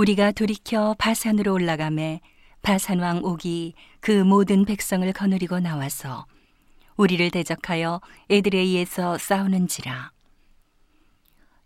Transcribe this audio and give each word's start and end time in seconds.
우리가 0.00 0.32
돌이켜 0.32 0.94
바산으로 0.98 1.52
올라가매 1.52 2.22
바산 2.62 3.00
왕 3.00 3.22
옥이 3.22 3.74
그 4.00 4.12
모든 4.24 4.64
백성을 4.64 5.12
거느리고 5.12 5.60
나와서 5.60 6.24
우리를 6.96 7.30
대적하여 7.30 8.00
에드레이에서 8.30 9.18
싸우는지라. 9.18 10.10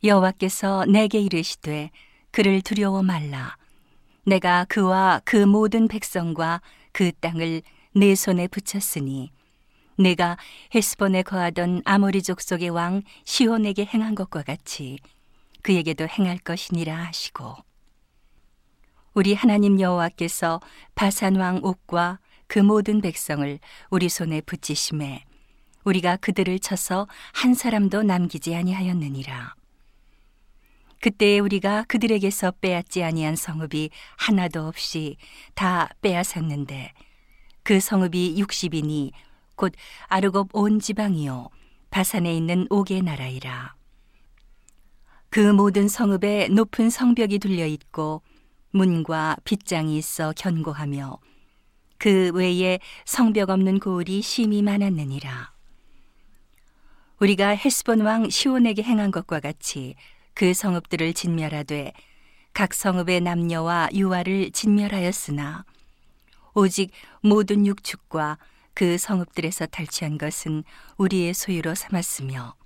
여호와께서 0.02 0.84
내게 0.86 1.20
이르시되 1.20 1.92
그를 2.32 2.60
두려워 2.60 3.04
말라. 3.04 3.56
내가 4.26 4.64
그와 4.68 5.20
그 5.24 5.36
모든 5.36 5.86
백성과 5.86 6.60
그 6.90 7.12
땅을 7.12 7.62
내 7.94 8.16
손에 8.16 8.48
붙였으니 8.48 9.30
내가 9.96 10.38
헤스본에 10.74 11.22
거하던 11.22 11.82
아모리 11.84 12.20
족속의 12.20 12.70
왕 12.70 13.02
시온에게 13.24 13.84
행한 13.84 14.16
것과 14.16 14.42
같이 14.42 14.98
그에게도 15.62 16.08
행할 16.08 16.38
것이니라 16.38 16.96
하시고 16.96 17.73
우리 19.14 19.32
하나님 19.32 19.80
여호와께서 19.80 20.60
바산 20.96 21.36
왕 21.36 21.60
옥과 21.62 22.18
그 22.48 22.58
모든 22.58 23.00
백성을 23.00 23.60
우리 23.90 24.08
손에 24.08 24.40
붙이심에 24.40 25.24
우리가 25.84 26.16
그들을 26.16 26.58
쳐서 26.58 27.06
한 27.32 27.54
사람도 27.54 28.02
남기지 28.02 28.56
아니하였느니라. 28.56 29.54
그때에 31.00 31.38
우리가 31.38 31.84
그들에게서 31.86 32.54
빼앗지 32.60 33.04
아니한 33.04 33.36
성읍이 33.36 33.90
하나도 34.16 34.66
없이 34.66 35.16
다 35.54 35.90
빼앗았는데 36.00 36.92
그 37.62 37.78
성읍이 37.78 38.42
60이니 38.42 39.12
곧 39.54 39.74
아르곱 40.08 40.48
온 40.52 40.80
지방이요 40.80 41.50
바산에 41.90 42.34
있는 42.34 42.66
옥의 42.68 43.02
나라이라. 43.02 43.76
그 45.30 45.38
모든 45.52 45.86
성읍에 45.86 46.48
높은 46.48 46.90
성벽이 46.90 47.38
둘려 47.38 47.64
있고 47.66 48.22
문과 48.74 49.36
빗장이 49.44 49.96
있어 49.96 50.32
견고하며 50.36 51.18
그 51.96 52.32
외에 52.34 52.80
성벽 53.04 53.50
없는 53.50 53.78
고을이 53.78 54.20
심히 54.20 54.62
많았느니라. 54.62 55.52
우리가 57.20 57.50
헬스본 57.50 58.00
왕 58.00 58.28
시온에게 58.28 58.82
행한 58.82 59.12
것과 59.12 59.38
같이 59.38 59.94
그 60.34 60.52
성읍들을 60.52 61.14
진멸하되 61.14 61.92
각 62.52 62.74
성읍의 62.74 63.20
남녀와 63.20 63.90
유아를 63.92 64.50
진멸하였으나 64.50 65.64
오직 66.54 66.90
모든 67.20 67.66
육축과 67.66 68.38
그 68.74 68.98
성읍들에서 68.98 69.66
탈취한 69.66 70.18
것은 70.18 70.64
우리의 70.96 71.32
소유로 71.32 71.76
삼았으며 71.76 72.56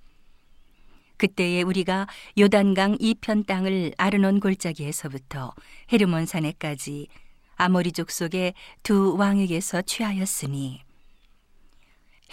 그때에 1.19 1.61
우리가 1.61 2.07
요단강 2.39 2.97
이편 2.99 3.43
땅을 3.43 3.93
아르논 3.97 4.39
골짜기에서부터 4.39 5.53
헤르몬 5.93 6.25
산에까지 6.25 7.07
아모리 7.57 7.91
족 7.91 8.09
속의 8.09 8.53
두 8.81 9.15
왕에게서 9.17 9.83
취하였으니 9.83 10.81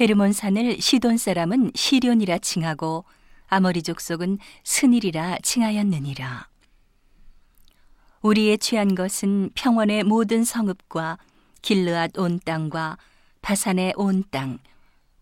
헤르몬 0.01 0.33
산을 0.33 0.81
시돈 0.81 1.19
사람은 1.19 1.73
시련이라 1.75 2.39
칭하고 2.39 3.05
아모리 3.49 3.83
족 3.83 4.01
속은 4.01 4.39
스닐이라 4.65 5.39
칭하였느니라. 5.43 6.49
우리의 8.23 8.59
취한 8.59 8.95
것은 8.95 9.51
평원의 9.55 10.05
모든 10.05 10.45
성읍과 10.45 11.19
길르앗 11.63 12.19
온 12.19 12.41
땅과 12.45 12.99
바산의 13.43 13.95
온 13.97 14.25
땅, 14.31 14.59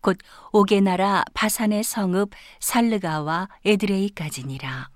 곧 0.05 0.19
옥의 0.51 0.81
나라 0.81 1.23
바산의 1.33 1.83
성읍 1.83 2.29
살르가와 2.59 3.49
에드레이까지니라. 3.65 4.91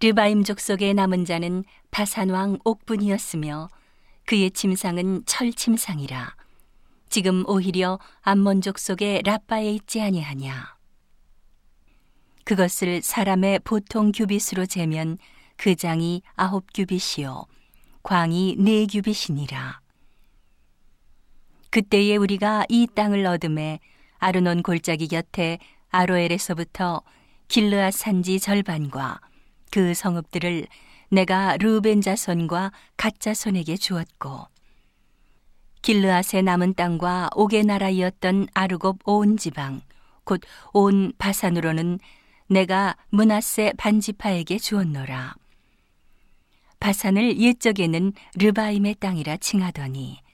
르바임 0.00 0.44
족속의 0.44 0.94
남은 0.94 1.24
자는 1.24 1.64
바산 1.90 2.30
왕 2.30 2.58
옥분이었으며 2.64 3.68
그의 4.24 4.52
침상은 4.52 5.24
철 5.26 5.52
침상이라. 5.52 6.36
지금 7.08 7.42
오히려 7.48 7.98
암몬 8.20 8.60
족속의 8.60 9.22
라빠에 9.24 9.72
있지 9.72 10.00
아니하냐. 10.00 10.76
그것을 12.44 13.02
사람의 13.02 13.62
보통 13.64 14.12
규빗으로 14.12 14.66
재면 14.66 15.18
그 15.56 15.74
장이 15.74 16.22
아홉 16.36 16.66
규빗이요 16.72 17.46
광이 18.04 18.58
네 18.60 18.86
규빗이니라. 18.86 19.85
그때에 21.76 22.16
우리가 22.16 22.64
이 22.70 22.86
땅을 22.94 23.26
얻음에 23.26 23.80
아르논 24.16 24.62
골짜기 24.62 25.08
곁에 25.08 25.58
아로엘에서부터 25.90 27.02
길르앗 27.48 27.92
산지 27.92 28.40
절반과 28.40 29.20
그 29.70 29.92
성읍들을 29.92 30.68
내가 31.10 31.58
루벤 31.58 32.00
자손과 32.00 32.72
갓 32.96 33.20
자손에게 33.20 33.76
주었고 33.76 34.46
길르앗의 35.82 36.44
남은 36.44 36.72
땅과 36.76 37.28
옥의 37.34 37.64
나라이었던 37.64 38.46
아르곱 38.54 39.06
온 39.06 39.36
지방 39.36 39.82
곧 40.24 40.40
온 40.72 41.12
바산으로는 41.18 41.98
내가 42.48 42.96
문하세 43.10 43.74
반지파에게 43.76 44.56
주었노라. 44.56 45.34
바산을 46.80 47.38
옛적에는 47.38 48.14
르바임의 48.36 48.94
땅이라 48.94 49.36
칭하더니 49.36 50.24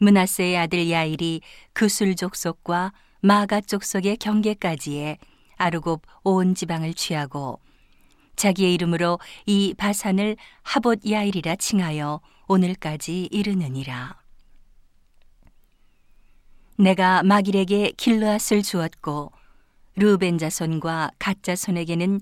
문하세의 0.00 0.56
아들 0.56 0.90
야일이 0.90 1.42
그술 1.72 2.16
족속과 2.16 2.92
마가 3.20 3.60
족속의 3.60 4.16
경계까지에 4.16 5.18
아르곱 5.56 6.02
온 6.24 6.54
지방을 6.54 6.94
취하고 6.94 7.60
자기의 8.34 8.72
이름으로 8.74 9.18
이 9.44 9.74
바산을 9.76 10.36
하봇 10.62 11.00
야일이라 11.08 11.56
칭하여 11.56 12.22
오늘까지 12.48 13.28
이르느니라. 13.30 14.18
내가 16.78 17.22
마길에게 17.22 17.92
길르앗을 17.98 18.62
주었고 18.62 19.32
루벤 19.96 20.38
자손과 20.38 21.10
갓 21.18 21.42
자손에게는 21.42 22.20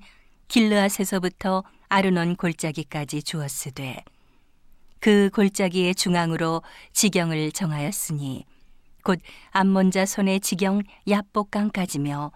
길르앗에서부터 0.49 1.63
아르논 1.89 2.35
골짜기까지 2.35 3.23
주었으되 3.23 4.03
그 5.01 5.31
골짜기의 5.33 5.95
중앙으로 5.95 6.63
지경을 6.93 7.53
정하였으니 7.53 8.45
곧 9.05 9.21
암몬자 9.51 10.07
손의 10.07 10.41
지경 10.41 10.83
야복강까지며 11.09 12.33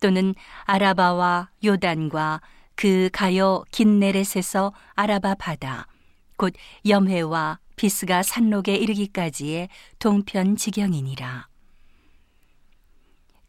또는 0.00 0.34
아라바와 0.64 1.50
요단과 1.64 2.40
그 2.74 3.10
가요 3.12 3.64
긴네렛에서 3.70 4.72
아라바 4.94 5.36
바다 5.36 5.86
곧 6.36 6.54
염해와 6.86 7.58
비스가 7.74 8.22
산록에 8.22 8.76
이르기까지의 8.76 9.68
동편 9.98 10.56
지경이니라. 10.56 11.48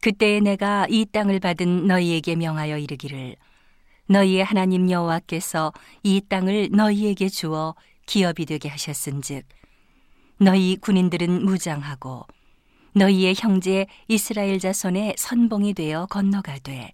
그때에 0.00 0.40
내가 0.40 0.86
이 0.88 1.04
땅을 1.04 1.40
받은 1.40 1.86
너희에게 1.86 2.36
명하여 2.36 2.78
이르기를 2.78 3.36
너희의 4.06 4.42
하나님 4.42 4.90
여호와께서 4.90 5.72
이 6.02 6.22
땅을 6.26 6.70
너희에게 6.72 7.28
주어 7.28 7.74
기업이 8.10 8.44
되게 8.44 8.68
하셨은즉 8.68 9.44
너희 10.38 10.76
군인들은 10.80 11.44
무장하고 11.44 12.26
너희의 12.92 13.36
형제 13.38 13.86
이스라엘 14.08 14.58
자손의 14.58 15.14
선봉이 15.16 15.74
되어 15.74 16.06
건너가되 16.06 16.90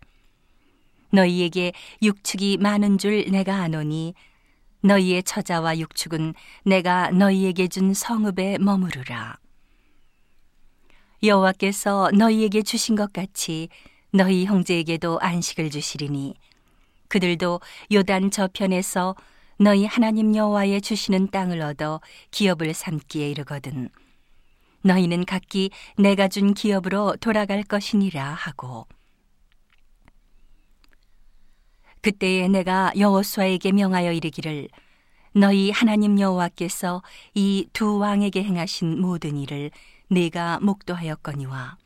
너희에게 1.10 1.72
육축이 2.02 2.58
많은 2.58 2.98
줄 2.98 3.30
내가 3.30 3.62
아노니 3.62 4.12
너희의 4.82 5.22
처자와 5.22 5.78
육축은 5.78 6.34
내가 6.66 7.10
너희에게 7.12 7.68
준 7.68 7.94
성읍에 7.94 8.58
머무르라. 8.58 9.38
여호와께서 11.22 12.10
너희에게 12.12 12.60
주신 12.60 12.94
것 12.94 13.14
같이 13.14 13.70
너희 14.12 14.44
형제에게도 14.44 15.18
안식을 15.20 15.70
주시리니 15.70 16.34
그들도 17.08 17.62
요단 17.90 18.30
저편에서 18.30 19.16
너희 19.58 19.86
하나님 19.86 20.34
여호와의 20.36 20.82
주시는 20.82 21.28
땅을 21.30 21.62
얻어 21.62 22.00
기업을 22.30 22.74
삼기에 22.74 23.30
이르거든. 23.30 23.88
너희는 24.82 25.24
각기 25.24 25.70
내가 25.96 26.28
준 26.28 26.54
기업으로 26.54 27.16
돌아갈 27.16 27.62
것이니라 27.62 28.22
하고. 28.32 28.86
그때에 32.02 32.48
내가 32.48 32.92
여호수아에게 32.96 33.72
명하여 33.72 34.12
이르기를 34.12 34.68
너희 35.32 35.70
하나님 35.70 36.20
여호와께서 36.20 37.02
이 37.34 37.66
두 37.72 37.98
왕에게 37.98 38.44
행하신 38.44 39.00
모든 39.00 39.36
일을 39.36 39.70
내가 40.08 40.60
목도하였거니와 40.60 41.76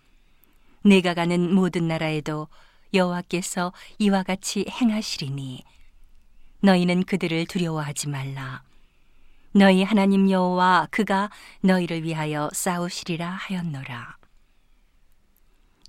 내가 0.85 1.15
가는 1.15 1.55
모든 1.55 1.89
나라에도 1.89 2.49
여호와께서 2.93 3.73
이와 3.99 4.25
같이 4.25 4.67
행하시리니 4.69 5.65
너희는 6.61 7.05
그들을 7.05 7.47
두려워하지 7.47 8.09
말라. 8.09 8.63
너희 9.53 9.83
하나님 9.83 10.31
여호와 10.31 10.89
그가 10.91 11.31
너희를 11.63 12.05
위하여 12.05 12.49
싸우시리라 12.53 13.29
하였노라. 13.29 14.17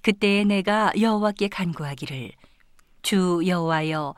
그때에 0.01 0.43
내가 0.45 0.91
여호와께 0.99 1.47
간구하기를 1.49 2.31
주 3.03 3.41
여호와여 3.45 4.15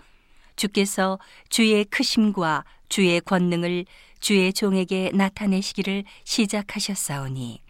주께서 0.55 1.19
주의 1.49 1.83
크심과 1.85 2.63
주의 2.87 3.19
권능을 3.19 3.85
주의 4.19 4.53
종에게 4.53 5.11
나타내시기를 5.13 6.05
시작하셨사오니 6.23 7.61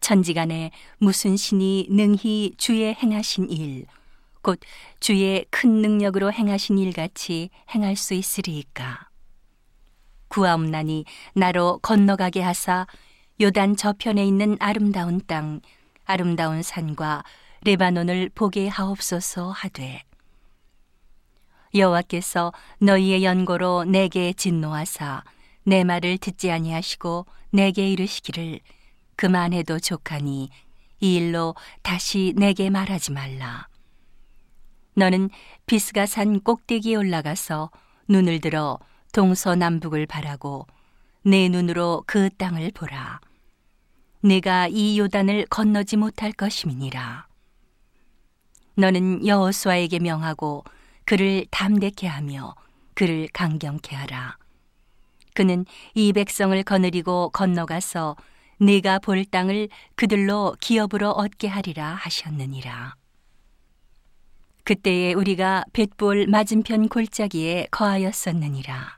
천지간에 0.00 0.70
무슨 0.98 1.36
신이 1.36 1.88
능히 1.90 2.54
주의 2.56 2.94
행하신 2.94 3.50
일, 3.50 3.86
곧 4.42 4.60
주의 5.00 5.44
큰 5.50 5.82
능력으로 5.82 6.32
행하신 6.32 6.78
일 6.78 6.92
같이 6.92 7.50
행할 7.74 7.96
수 7.96 8.14
있으리이까. 8.14 9.08
구하옵나니 10.28 11.04
나로 11.34 11.78
건너가게 11.78 12.42
하사 12.42 12.86
요단 13.40 13.76
저편에 13.76 14.24
있는 14.24 14.56
아름다운 14.60 15.20
땅, 15.26 15.60
아름다운 16.04 16.62
산과 16.62 17.24
레바논을 17.64 18.30
보게 18.34 18.68
하옵소서 18.68 19.50
하되 19.50 20.02
여호와께서 21.74 22.52
너희의 22.80 23.24
연고로 23.24 23.84
내게 23.84 24.32
진노하사 24.32 25.22
내 25.64 25.84
말을 25.84 26.18
듣지 26.18 26.50
아니하시고 26.50 27.26
내게 27.50 27.90
이르시기를 27.90 28.60
그만해도 29.16 29.78
족하니 29.78 30.48
이 31.00 31.14
일로 31.14 31.54
다시 31.82 32.32
내게 32.36 32.70
말하지 32.70 33.12
말라. 33.12 33.68
너는 34.98 35.30
비스가 35.66 36.06
산 36.06 36.40
꼭대기에 36.40 36.96
올라가서 36.96 37.70
눈을 38.08 38.40
들어 38.40 38.80
동서남북을 39.12 40.06
바라고 40.06 40.66
내 41.22 41.48
눈으로 41.48 42.02
그 42.04 42.30
땅을 42.36 42.72
보라. 42.74 43.20
내가 44.22 44.66
이 44.66 44.98
요단을 44.98 45.46
건너지 45.46 45.96
못할 45.96 46.32
것임이니라. 46.32 47.28
너는 48.74 49.24
여호수아에게 49.24 50.00
명하고 50.00 50.64
그를 51.04 51.46
담대케 51.52 52.08
하며 52.08 52.56
그를 52.94 53.28
강경케 53.32 53.94
하라. 53.94 54.36
그는 55.34 55.64
이 55.94 56.12
백성을 56.12 56.60
거느리고 56.64 57.30
건너가서 57.30 58.16
네가 58.58 58.98
볼 58.98 59.24
땅을 59.24 59.68
그들로 59.94 60.56
기업으로 60.58 61.10
얻게 61.12 61.46
하리라 61.46 61.94
하셨느니라. 61.94 62.96
그때에 64.68 65.14
우리가 65.14 65.64
벳볼 65.72 66.26
맞은편 66.26 66.90
골짜기에 66.90 67.68
거하였었느니라. 67.70 68.97